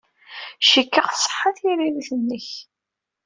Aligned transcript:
Cikkeɣ 0.69 1.07
tṣeḥḥa 1.09 1.49
tririt-nnek. 1.57 2.47